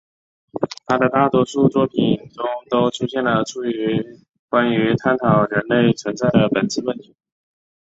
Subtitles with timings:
[0.87, 3.43] 他的大多数作品中都出现了
[4.49, 7.15] 关于探讨人类存在的本质问题。